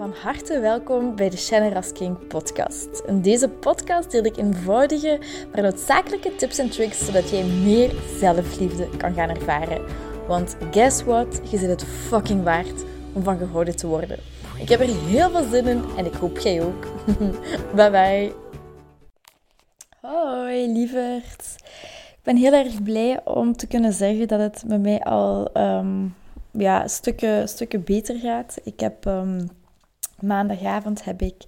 [0.00, 3.02] Van harte welkom bij de Shannon King podcast.
[3.06, 5.18] In deze podcast deel ik eenvoudige,
[5.52, 9.84] maar noodzakelijke tips en tricks zodat jij meer zelfliefde kan gaan ervaren.
[10.26, 11.40] Want guess what?
[11.50, 14.18] Je zit het fucking waard om van gehouden te worden.
[14.58, 16.86] Ik heb er heel veel zin in en ik hoop jij ook.
[17.76, 18.32] bye bye.
[20.00, 21.54] Hoi lieverd.
[22.10, 26.14] Ik ben heel erg blij om te kunnen zeggen dat het met mij al um,
[26.50, 28.58] ja, stukken, stukken beter gaat.
[28.64, 29.58] Ik heb um,
[30.22, 31.44] maandagavond heb ik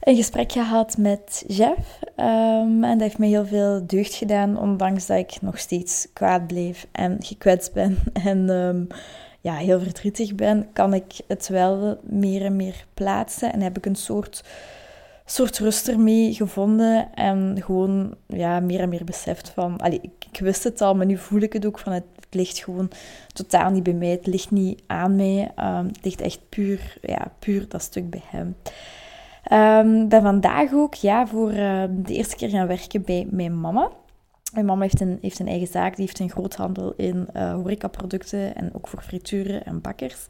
[0.00, 1.98] een gesprek gehad met Jeff.
[2.16, 6.46] Um, en dat heeft me heel veel deugd gedaan, ondanks dat ik nog steeds kwaad
[6.46, 7.98] bleef en gekwetst ben.
[8.24, 8.86] En um,
[9.40, 13.52] ja, heel verdrietig ben, kan ik het wel meer en meer plaatsen.
[13.52, 14.44] En heb ik een soort,
[15.24, 17.14] soort rust ermee gevonden.
[17.14, 19.78] En gewoon ja, meer en meer beseft van...
[19.78, 22.02] Allee, ik, ik wist het al, maar nu voel ik het ook van...
[22.36, 22.90] Ligt gewoon
[23.32, 24.08] totaal niet bij mij.
[24.08, 25.50] Het ligt niet aan mij.
[25.58, 28.56] Um, het ligt echt puur, ja, puur dat stuk bij hem.
[29.52, 33.90] Um, ben vandaag ook ja, voor uh, de eerste keer gaan werken bij mijn mama.
[34.52, 38.54] Mijn mama heeft een, heeft een eigen zaak, die heeft een groothandel in uh, horecaproducten
[38.54, 40.26] en ook voor frituren en bakkers.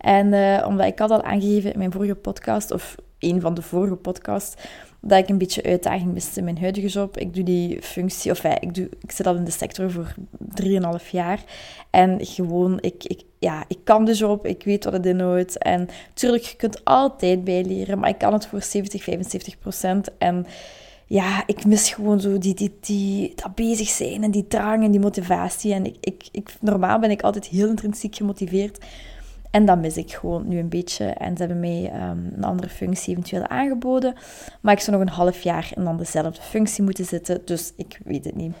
[0.00, 3.62] En uh, omdat ik had al aangegeven in mijn vorige podcast, of een van de
[3.62, 4.54] vorige podcasts,
[5.00, 7.18] dat ik een beetje uitdaging miste in mijn huidige job.
[7.18, 10.14] Ik doe die functie, of ja, ik, doe, ik zit al in de sector voor
[10.62, 11.44] 3,5 jaar.
[11.90, 15.58] En gewoon, ik, ik, ja, ik kan de job, ik weet wat het inhoudt.
[15.58, 20.08] En natuurlijk, je kunt altijd bijleren, maar ik kan het voor 70, 75 procent.
[20.18, 20.46] En
[21.06, 24.90] ja, ik mis gewoon zo die, die, die, dat bezig zijn en die drang en
[24.90, 25.72] die motivatie.
[25.72, 28.84] En ik, ik, ik, normaal ben ik altijd heel intrinsiek gemotiveerd.
[29.56, 31.04] En dat mis ik gewoon nu een beetje.
[31.04, 34.14] En ze hebben mij um, een andere functie eventueel aangeboden.
[34.60, 37.40] Maar ik zou nog een half jaar in dan dezelfde functie moeten zitten.
[37.44, 38.54] Dus ik weet het niet.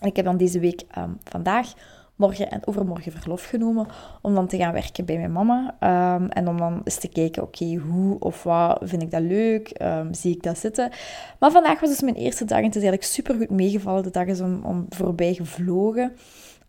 [0.00, 1.72] Ik heb dan deze week um, vandaag
[2.16, 3.86] morgen en overmorgen verlof genomen
[4.22, 5.76] om dan te gaan werken bij mijn mama.
[6.16, 9.80] Um, en om dan eens te kijken, oké, hoe of wat vind ik dat leuk?
[9.82, 10.90] Um, zie ik dat zitten?
[11.38, 14.02] Maar vandaag was dus mijn eerste dag en het is eigenlijk super goed meegevallen.
[14.02, 16.12] De dag is om, om voorbij gevlogen.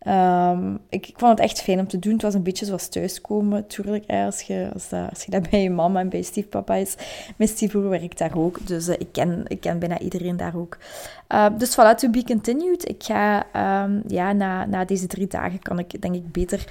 [0.07, 2.13] Um, ik, ik, vond het echt fijn om te doen.
[2.13, 3.67] Het was een beetje zoals thuiskomen.
[3.67, 6.75] Tuurlijk, als je, als, dat, als je dat bij je mama en bij je stiefpapa
[6.75, 6.95] is.
[7.35, 8.67] Mijn stiefbroer werkt daar ook.
[8.67, 10.77] Dus uh, ik, ken, ik ken bijna iedereen daar ook.
[11.33, 12.89] Uh, dus voilà, to be continued.
[12.89, 13.45] Ik ga,
[13.83, 16.65] um, ja, na, na deze drie dagen kan ik denk ik beter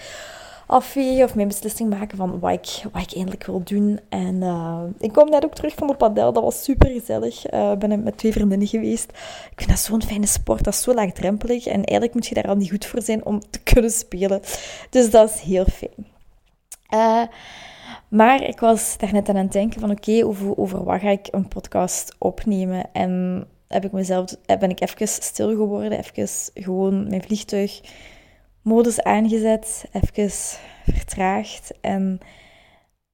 [0.66, 4.00] afwegen of mijn beslissing maken van wat ik, wat ik eindelijk wil doen.
[4.08, 7.52] En uh, ik kwam net ook terug van de padel, dat was super gezellig.
[7.52, 9.10] Uh, ik ben met twee vriendinnen geweest.
[9.50, 11.66] Ik vind dat zo'n fijne sport, dat is zo laagdrempelig.
[11.66, 14.40] En eigenlijk moet je daar al niet goed voor zijn om te kunnen spelen.
[14.90, 16.06] Dus dat is heel fijn.
[16.94, 17.22] Uh,
[18.08, 21.48] maar ik was daarnet aan het denken van oké, over, over wat ga ik een
[21.48, 22.84] podcast opnemen?
[22.92, 27.80] En heb ik mezelf, ben ik even stil geworden, even gewoon mijn vliegtuig
[28.64, 30.30] modus aangezet, even
[30.84, 32.18] vertraagd en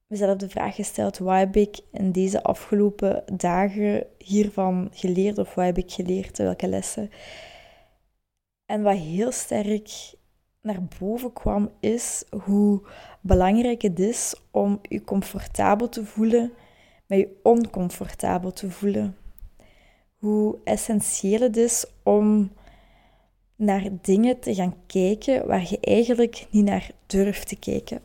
[0.07, 5.65] mezelf de vraag gesteld: wat heb ik in deze afgelopen dagen hiervan geleerd of wat
[5.65, 7.11] heb ik geleerd, welke lessen?
[8.65, 10.13] En wat heel sterk
[10.61, 12.81] naar boven kwam, is hoe
[13.21, 16.53] belangrijk het is om je comfortabel te voelen
[17.05, 19.17] met je oncomfortabel te voelen.
[20.15, 22.51] Hoe essentieel het is om
[23.61, 28.01] naar dingen te gaan kijken waar je eigenlijk niet naar durft te kijken.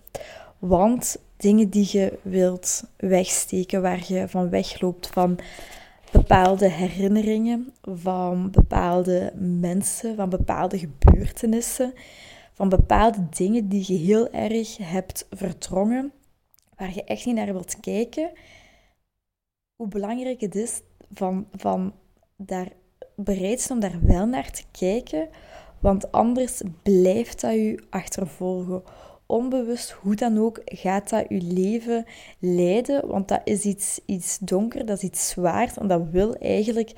[0.58, 5.38] Want dingen die je wilt wegsteken, waar je van wegloopt, van
[6.12, 11.94] bepaalde herinneringen, van bepaalde mensen, van bepaalde gebeurtenissen,
[12.52, 16.12] van bepaalde dingen die je heel erg hebt verdrongen,
[16.76, 18.30] waar je echt niet naar wilt kijken,
[19.76, 20.80] hoe belangrijk het is
[21.12, 21.94] van, van
[22.36, 22.68] daar
[23.16, 25.28] bereid zijn om daar wel naar te kijken,
[25.80, 28.82] want anders blijft dat je achtervolgen.
[29.26, 32.04] Onbewust, hoe dan ook, gaat dat je leven
[32.38, 36.92] leiden, want dat is iets, iets donker, dat is iets zwaars en dat wil eigenlijk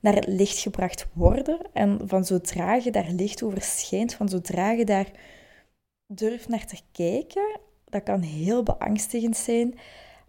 [0.00, 1.58] naar het licht gebracht worden.
[1.72, 5.10] En van zodra je daar licht over schijnt, van zodra je daar
[6.06, 9.78] durft naar te kijken, dat kan heel beangstigend zijn.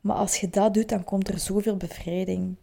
[0.02, 2.56] Maar als je dat doet, dan komt er zoveel bevrijding.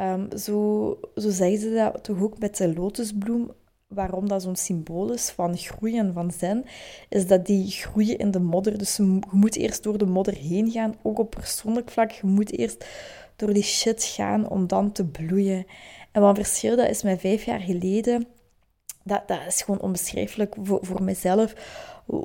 [0.00, 3.50] Um, zo, zo zeggen ze dat toch ook met de lotusbloem.
[3.86, 6.64] Waarom dat zo'n symbool is van groei en van zen,
[7.08, 8.78] is dat die groeien in de modder.
[8.78, 12.10] Dus je moet eerst door de modder heen gaan, ook op persoonlijk vlak.
[12.10, 12.86] Je moet eerst
[13.36, 15.66] door die shit gaan om dan te bloeien.
[16.12, 18.26] En wat verschil dat is met vijf jaar geleden,
[19.04, 21.54] dat, dat is gewoon onbeschrijfelijk voor, voor mezelf.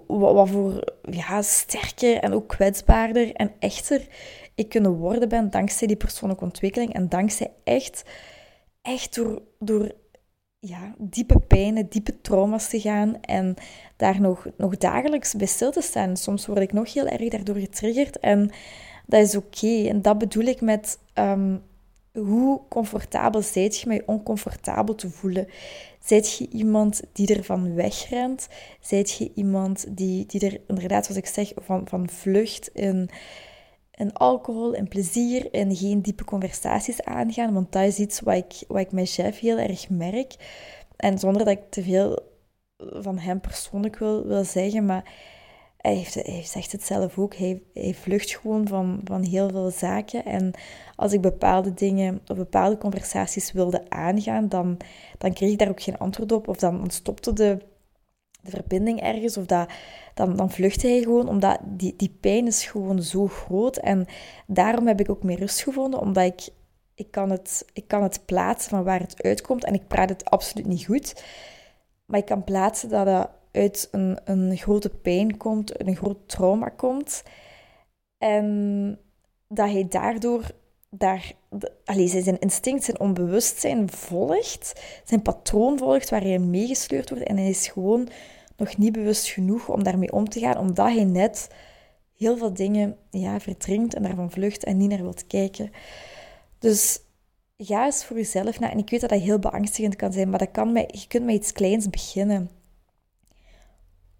[0.07, 4.07] Wat, wat voor ja, sterker en ook kwetsbaarder en echter
[4.55, 8.03] ik kunnen worden ben dankzij die persoonlijke ontwikkeling en dankzij echt,
[8.81, 9.91] echt door, door
[10.59, 13.55] ja, diepe pijnen, diepe trauma's te gaan en
[13.95, 16.17] daar nog, nog dagelijks bij stil te staan.
[16.17, 18.51] Soms word ik nog heel erg daardoor getriggerd en
[19.05, 19.87] dat is oké.
[19.87, 21.57] En dat bedoel ik met ehm,
[22.13, 25.47] hoe comfortabel zijt je met je oncomfortabel te voelen.
[26.03, 28.47] Zijt je iemand die ervan wegrent?
[28.79, 33.09] Zijt je iemand die, die er inderdaad, zoals ik zeg, van, van vlucht in,
[33.91, 37.53] in alcohol, in plezier, en geen diepe conversaties aangaan?
[37.53, 40.35] Want dat is iets wat ik, wat ik chef heel erg merk.
[40.95, 42.19] En zonder dat ik te veel
[42.77, 45.13] van hem persoonlijk wil, wil zeggen, maar
[45.81, 50.25] hij, heeft, zegt het zelf ook, hij, vlucht gewoon van, van heel veel zaken.
[50.25, 50.51] En
[50.95, 54.77] als ik bepaalde dingen of bepaalde conversaties wilde aangaan, dan,
[55.17, 56.47] dan kreeg ik daar ook geen antwoord op.
[56.47, 57.57] Of dan stopte de,
[58.41, 59.69] de verbinding ergens, of dat,
[60.13, 63.77] dan, dan vluchtte hij gewoon, omdat die, die pijn is gewoon zo groot.
[63.77, 64.05] En
[64.47, 66.49] daarom heb ik ook meer rust gevonden, omdat ik,
[66.95, 69.65] ik, kan het, ik kan het plaatsen van waar het uitkomt.
[69.65, 71.23] En ik praat het absoluut niet goed,
[72.05, 76.69] maar ik kan plaatsen dat dat uit een, een grote pijn komt, een groot trauma
[76.69, 77.23] komt.
[78.17, 78.99] En
[79.47, 80.51] dat hij daardoor
[80.89, 81.31] daar,
[81.85, 87.23] allez, zijn instinct, zijn onbewustzijn volgt, zijn patroon volgt waar hij meegesleurd wordt.
[87.23, 88.09] En hij is gewoon
[88.57, 91.49] nog niet bewust genoeg om daarmee om te gaan, omdat hij net
[92.17, 95.71] heel veel dingen ja, verdrinkt en daarvan vlucht en niet naar wilt kijken.
[96.59, 96.99] Dus
[97.57, 98.71] ga eens voor jezelf na.
[98.71, 101.25] En ik weet dat dat heel beangstigend kan zijn, maar dat kan met, je kunt
[101.25, 102.49] met iets kleins beginnen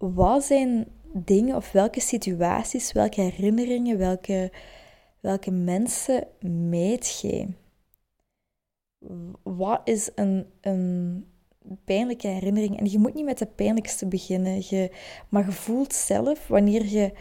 [0.01, 4.51] wat zijn dingen of welke situaties, welke herinneringen, welke,
[5.19, 7.25] welke mensen meet?
[9.43, 11.25] Wat is een, een
[11.85, 12.79] pijnlijke herinnering?
[12.79, 14.91] En je moet niet met de pijnlijkste beginnen, je,
[15.29, 17.13] maar je voelt zelf, wanneer je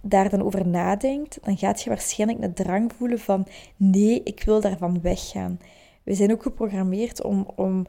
[0.00, 4.60] daar dan over nadenkt, dan gaat je waarschijnlijk een drang voelen van nee, ik wil
[4.60, 5.58] daarvan weggaan.
[6.02, 7.86] We zijn ook geprogrammeerd om, om,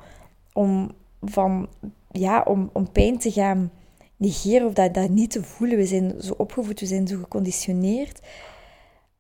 [0.53, 0.91] om,
[1.21, 1.69] van,
[2.11, 3.71] ja, om, om pijn te gaan
[4.17, 5.77] negeren of dat, dat niet te voelen.
[5.77, 8.19] We zijn zo opgevoed, we zijn zo geconditioneerd.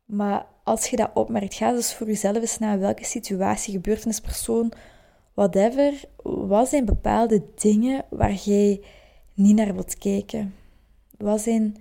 [0.05, 4.71] Maar als je dat opmerkt, ga dus voor jezelf eens na welke situatie, gebeurtenis, persoon,
[5.33, 5.93] whatever,
[6.23, 8.81] wat zijn bepaalde dingen waar jij
[9.33, 10.55] niet naar wilt kijken?
[11.17, 11.75] Wat zijn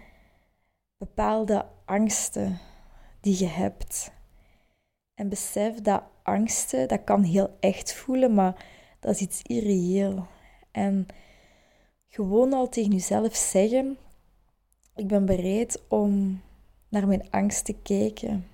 [0.99, 2.59] bepaalde angsten
[3.21, 4.13] die je hebt?
[5.15, 8.65] En besef dat angsten, dat kan heel echt voelen, maar
[9.01, 10.27] dat is iets irreëel.
[10.71, 11.07] En
[12.15, 13.99] gewoon al tegen jezelf zeggen:
[14.95, 16.41] Ik ben bereid om
[16.89, 18.47] naar mijn angst te kijken.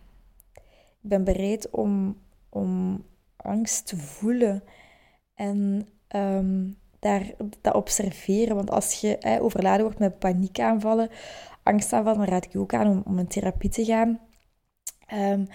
[1.02, 2.16] Ik ben bereid om,
[2.48, 3.02] om
[3.36, 4.62] angst te voelen
[5.34, 8.56] en um, daar, dat observeren.
[8.56, 11.10] Want als je overladen wordt met paniekaanvallen,
[11.62, 14.20] angstaanvallen, dan raad ik je ook aan om, om in therapie te gaan.
[15.14, 15.46] Um,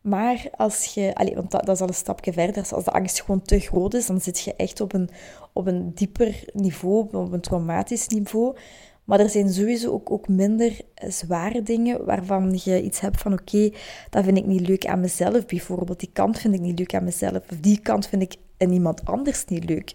[0.00, 3.42] maar als je, allez, want dat, is al een stapje verder, als de angst gewoon
[3.42, 5.10] te groot is, dan zit je echt op een,
[5.52, 8.56] op een dieper niveau, op een traumatisch niveau.
[9.04, 13.70] Maar er zijn sowieso ook, ook minder zware dingen waarvan je iets hebt van oké,
[14.10, 16.00] dat vind ik niet leuk aan mezelf bijvoorbeeld.
[16.00, 17.50] Die kant vind ik niet leuk aan mezelf.
[17.50, 19.92] Of die kant vind ik in iemand anders niet leuk.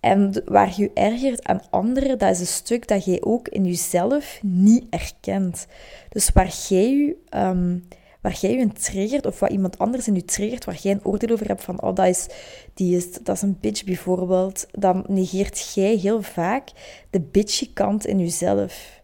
[0.00, 4.40] En waar je ergert aan anderen, dat is een stuk dat jij ook in jezelf
[4.42, 5.66] niet erkent.
[6.08, 7.16] Dus waar jij je...
[7.28, 7.78] Ehm,
[8.26, 11.30] waar jij je triggert, of wat iemand anders in je triggert, waar jij een oordeel
[11.30, 12.26] over hebt van, oh, dat is,
[12.74, 16.68] die is, dat is een bitch bijvoorbeeld, dan negeert jij heel vaak
[17.10, 19.02] de bitchy kant in jezelf.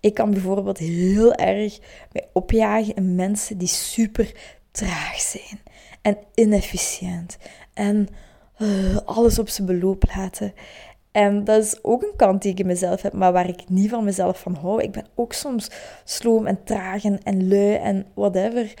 [0.00, 1.78] Ik kan bijvoorbeeld heel erg
[2.12, 4.32] mij opjagen in mensen die super
[4.70, 5.60] traag zijn
[6.02, 7.36] en inefficiënt
[7.74, 8.08] en
[8.58, 10.52] uh, alles op zijn beloop laten.
[11.14, 13.90] En dat is ook een kant die ik in mezelf heb, maar waar ik niet
[13.90, 14.82] van mezelf van hou.
[14.82, 15.70] Ik ben ook soms
[16.04, 18.74] sloom en traag en, lui en whatever.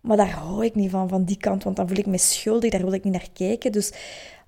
[0.00, 2.70] Maar daar hou ik niet van, van die kant, want dan voel ik me schuldig,
[2.70, 3.72] daar wil ik niet naar kijken.
[3.72, 3.92] Dus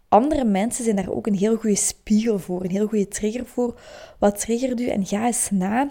[0.08, 3.80] andere mensen zijn daar ook een heel goede spiegel voor, een heel goede trigger voor.
[4.18, 4.86] Wat triggert u?
[4.86, 5.90] En ga eens na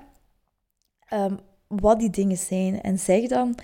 [1.13, 2.81] um, wat die dingen zijn.
[2.81, 3.55] En zeg dan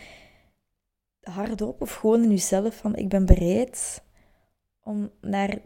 [1.21, 4.03] hardop of gewoon in jezelf van ik ben bereid
[4.83, 5.57] om naar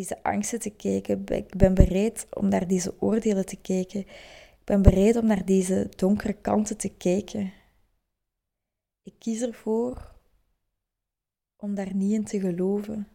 [0.00, 1.26] deze angsten te kijken.
[1.26, 4.00] Ik ben bereid om naar deze oordelen te kijken.
[4.00, 7.52] Ik ben bereid om naar deze donkere kanten te kijken.
[9.02, 10.14] Ik kies ervoor
[11.56, 13.08] om daar niet in te geloven.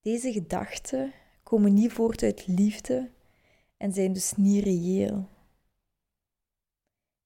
[0.00, 3.10] Deze gedachten komen niet voort uit liefde
[3.76, 5.28] en zijn dus niet reëel.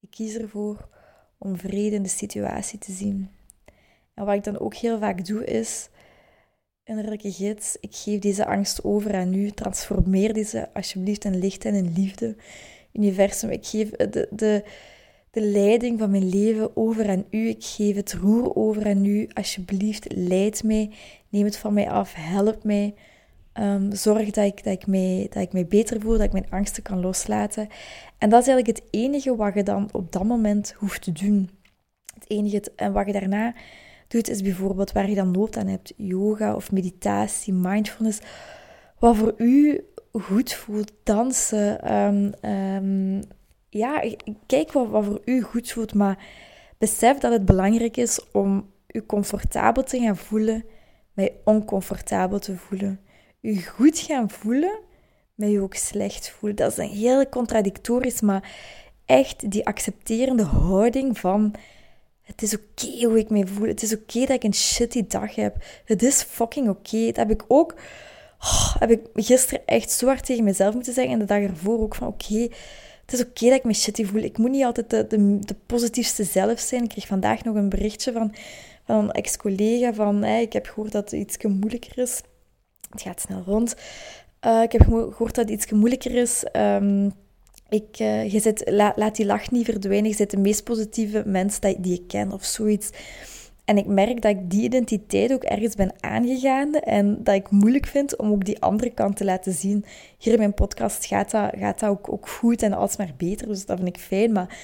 [0.00, 0.88] Ik kies ervoor
[1.38, 3.30] om vrede in de situatie te zien.
[4.14, 5.88] En wat ik dan ook heel vaak doe is
[6.85, 9.51] Innerlijke gids, ik geef deze angst over aan u.
[9.51, 12.37] Transformeer deze alsjeblieft in licht en in liefde.
[12.93, 14.65] Universum, ik geef de, de,
[15.31, 17.49] de leiding van mijn leven over aan u.
[17.49, 19.29] Ik geef het roer over aan u.
[19.33, 20.91] Alsjeblieft, leid mij.
[21.29, 22.15] Neem het van mij af.
[22.15, 22.95] Help mij.
[23.55, 26.51] Um, zorg dat ik, dat, ik mij, dat ik mij beter voel, dat ik mijn
[26.51, 27.69] angsten kan loslaten.
[28.19, 31.51] En dat is eigenlijk het enige wat je dan op dat moment hoeft te doen.
[32.15, 33.55] Het enige, en wat je daarna
[34.12, 35.92] doet, is bijvoorbeeld waar je dan nood aan hebt.
[35.97, 38.21] Yoga of meditatie, mindfulness.
[38.99, 40.92] Wat voor u goed voelt.
[41.02, 41.83] Dansen.
[41.83, 43.23] Ehm, ehm,
[43.69, 44.04] ja,
[44.47, 45.95] kijk wat, wat voor u goed voelt.
[45.95, 46.26] Maar
[46.78, 50.64] besef dat het belangrijk is om je comfortabel te gaan voelen
[51.12, 53.00] met oncomfortabel te voelen.
[53.40, 54.78] Je goed gaan voelen
[55.35, 56.57] met je ook slecht voelen.
[56.57, 58.50] Dat is een heel contradictorisch, maar
[59.07, 61.54] echt die accepterende houding van
[62.33, 63.69] het is oké hoe ik me voel.
[63.69, 65.57] Het is oké dat ik een shitty dag heb.
[65.85, 67.07] Het is fucking oké.
[67.07, 67.75] Dat heb ik ook...
[68.41, 71.12] Oh, heb ik gisteren echt zo hard tegen mezelf moeten zeggen.
[71.12, 72.49] En de dag ervoor ook van oké,
[73.07, 74.23] het is oké dat ik me shitty voel.
[74.23, 75.07] Ik moet niet altijd de,
[75.41, 76.83] de, positiefste zelf zijn.
[76.83, 78.35] Ik kreeg vandaag nog een berichtje van,
[78.87, 82.21] van een ex-collega van ik heb gehoord dat het iets moeilijker is.
[82.91, 83.75] Het gaat snel rond.
[84.47, 86.45] Uh, ik heb gehoord dat het iets moeilijker is.
[86.53, 87.12] Um,
[87.73, 90.11] ik, uh, je zit, laat die lach niet verdwijnen.
[90.11, 92.91] Je zit de meest positieve mens die, die ik ken of zoiets.
[93.64, 96.75] En ik merk dat ik die identiteit ook ergens ben aangegaan.
[96.75, 99.85] En dat ik moeilijk vind om ook die andere kant te laten zien.
[100.19, 103.47] Hier in mijn podcast gaat dat, gaat dat ook, ook goed en alsmaar beter.
[103.47, 104.33] Dus dat vind ik fijn.
[104.33, 104.57] Maar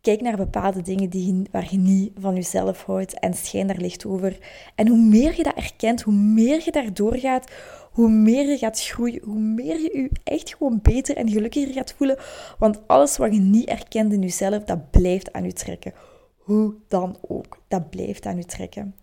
[0.00, 3.18] kijk naar bepaalde dingen die, waar je niet van jezelf houdt.
[3.18, 4.38] En schijn daar licht over.
[4.74, 7.50] En hoe meer je dat erkent, hoe meer je daardoor gaat
[7.94, 11.94] hoe meer je gaat groeien, hoe meer je je echt gewoon beter en gelukkiger gaat
[11.96, 12.18] voelen.
[12.58, 15.92] Want alles wat je niet erkent in jezelf, dat blijft aan je trekken.
[16.36, 18.94] Hoe dan ook, dat blijft aan je trekken.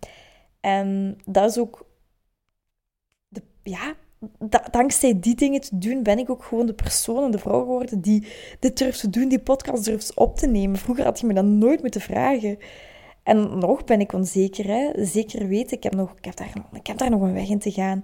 [0.60, 1.86] En dat is ook,
[3.28, 3.94] de, ja,
[4.70, 8.00] dankzij die dingen te doen, ben ik ook gewoon de persoon en de vrouw geworden
[8.00, 8.26] die
[8.58, 10.78] dit durft te doen, die podcast durft op te nemen.
[10.78, 12.58] Vroeger had je me dat nooit moeten vragen.
[13.22, 15.04] En nog ben ik onzeker, hè.
[15.04, 17.58] zeker weten, ik heb, nog, ik, heb daar, ik heb daar nog een weg in
[17.58, 18.00] te gaan.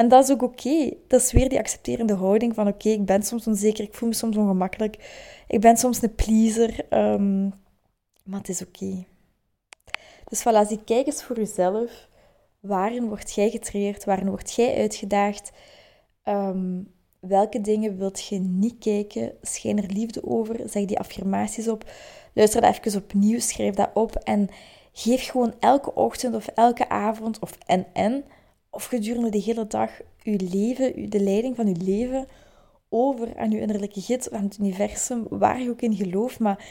[0.00, 0.92] En dat is ook oké.
[1.06, 4.14] Dat is weer die accepterende houding van oké, ik ben soms onzeker, ik voel me
[4.14, 4.96] soms ongemakkelijk.
[5.46, 7.52] Ik ben soms een pleaser, um,
[8.22, 9.04] maar het is oké.
[10.24, 12.08] Dus voilà, zie, kijk eens voor jezelf.
[12.60, 14.04] Waarin word jij getraind?
[14.04, 15.52] Waarin word jij uitgedaagd?
[16.24, 19.32] Um, welke dingen wilt je niet kijken?
[19.42, 20.68] Schijn er liefde over.
[20.68, 21.90] Zeg die affirmaties op.
[22.34, 23.38] Luister dat even opnieuw.
[23.38, 24.14] Schrijf dat op.
[24.14, 24.48] En
[24.92, 28.24] geef gewoon elke ochtend of elke avond of en en
[28.80, 29.90] of gedurende de hele dag
[30.24, 32.26] uw leven, de leiding van uw leven
[32.88, 36.38] over aan uw innerlijke gids, aan het universum, waar je ook in gelooft.
[36.38, 36.64] Maar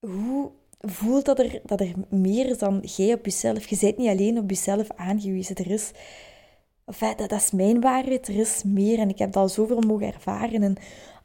[0.00, 3.68] hoe voelt dat er, dat er meer is dan jij op jezelf?
[3.68, 5.56] Je bent niet alleen op jezelf aangewezen.
[5.56, 5.90] Er is,
[6.84, 8.98] dat, dat is mijn waarheid, er is meer.
[8.98, 10.62] En ik heb dat al zoveel mogen ervaren.
[10.62, 10.76] En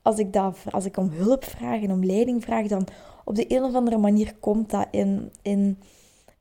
[0.02, 2.88] als ik, dat, als ik om hulp vraag en om leiding vraag, dan
[3.26, 5.32] op de een of andere manier komt dat in...
[5.42, 5.78] in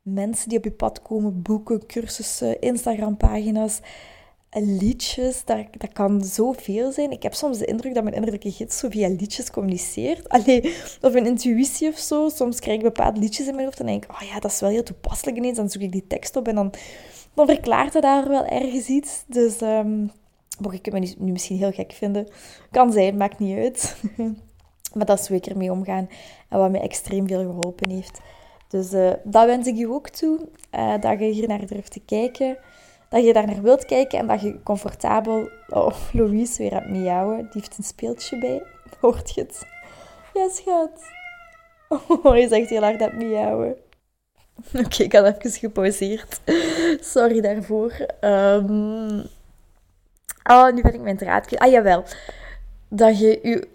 [0.03, 3.81] mensen die op je pad komen, boeken, cursussen, Instagram-pagina's,
[4.51, 5.45] liedjes.
[5.45, 7.11] Dat, dat kan zoveel zijn.
[7.11, 10.29] Ik heb soms de indruk dat mijn innerlijke gids zo via liedjes communiceert.
[10.29, 12.29] Allee, of een intuïtie of zo.
[12.29, 14.61] Soms krijg ik bepaalde liedjes in mijn hoofd en denk ik, oh ja, dat is
[14.61, 15.57] wel heel toepasselijk ineens.
[15.57, 16.73] Dan zoek ik die tekst op en dan,
[17.35, 19.25] dan verklaart hij daar wel ergens iets.
[19.27, 20.11] Dus um,
[20.61, 22.29] mocht ik het nu misschien heel gek vinden.
[22.71, 23.97] Kan zijn, maakt niet uit.
[24.97, 26.09] maar dat is hoe ik ermee omgaan
[26.49, 28.21] en wat mij extreem veel geholpen heeft.
[28.73, 30.49] Dus uh, dat wens ik je ook toe.
[30.75, 32.57] Uh, dat je hier naar durft te kijken.
[33.09, 35.51] Dat je daar naar wilt kijken en dat je comfortabel...
[35.69, 37.37] Oh, Louise weer aan het miauwen.
[37.37, 38.63] Die heeft een speeltje bij.
[39.01, 39.67] Hoort je het?
[40.35, 41.01] Ja, schat.
[42.23, 43.77] Oh, je zegt heel hard aan het miauwen.
[44.75, 46.41] Oké, ik had even gepauzeerd.
[47.01, 48.07] Sorry daarvoor.
[48.21, 49.23] Um...
[50.51, 51.59] Oh, nu ben ik mijn draad.
[51.59, 52.05] Ah, jawel.
[52.89, 53.69] Dat je je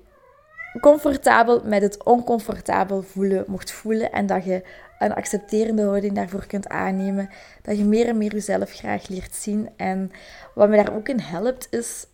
[0.79, 4.63] comfortabel met het oncomfortabel voelen mocht voelen en dat je
[4.99, 7.29] een accepterende houding daarvoor kunt aannemen.
[7.61, 9.69] Dat je meer en meer jezelf graag leert zien.
[9.75, 10.11] En
[10.55, 12.05] wat me daar ook in helpt, is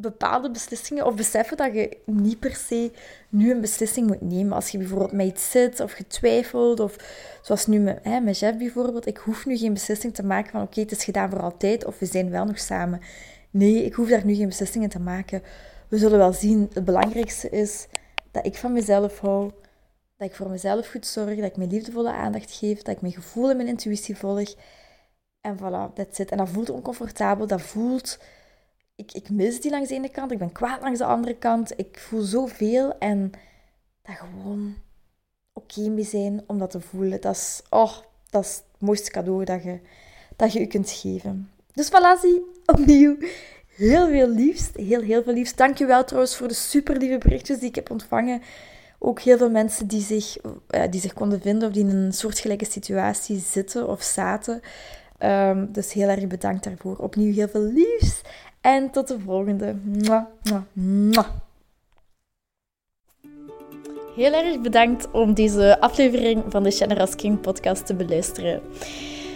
[0.00, 2.90] bepaalde beslissingen of beseffen dat je niet per se
[3.28, 4.52] nu een beslissing moet nemen.
[4.52, 6.96] Als je bijvoorbeeld met iets zit of getwijfeld, of
[7.42, 10.62] zoals nu met, hè, met Jeff bijvoorbeeld, ik hoef nu geen beslissing te maken van
[10.62, 13.00] oké, het is gedaan voor altijd of we zijn wel nog samen.
[13.50, 15.42] Nee, ik hoef daar nu geen beslissingen te maken.
[15.88, 16.70] We zullen wel zien.
[16.72, 17.86] Het belangrijkste is
[18.30, 19.50] dat ik van mezelf hou,
[20.22, 23.12] dat ik voor mezelf goed zorg, dat ik mijn liefdevolle aandacht geef, dat ik mijn
[23.12, 24.54] gevoel en mijn intuïtie volg.
[25.40, 26.30] En voilà, dat zit.
[26.30, 28.18] En dat voelt oncomfortabel, dat voelt...
[28.94, 31.78] Ik, ik mis die langs de ene kant, ik ben kwaad langs de andere kant.
[31.78, 33.30] Ik voel zoveel en
[34.02, 34.74] dat gewoon
[35.52, 37.20] oké mee zijn om dat te voelen.
[37.20, 37.96] Dat is, oh,
[38.30, 39.80] dat is het mooiste cadeau dat je,
[40.36, 41.50] dat je je kunt geven.
[41.72, 43.16] Dus voilà, zie, opnieuw.
[43.66, 45.56] Heel veel liefst, heel, heel veel liefst.
[45.56, 48.42] Dankjewel trouwens voor de super lieve berichtjes die ik heb ontvangen
[49.04, 50.36] ook heel veel mensen die zich,
[50.90, 54.60] die zich konden vinden of die in een soortgelijke situatie zitten of zaten.
[55.18, 56.96] Um, dus heel erg bedankt daarvoor.
[56.96, 58.20] Opnieuw heel veel liefs
[58.60, 59.74] en tot de volgende.
[59.84, 61.28] Mwah, mwah, mwah.
[64.16, 68.62] Heel erg bedankt om deze aflevering van de Generous King podcast te beluisteren.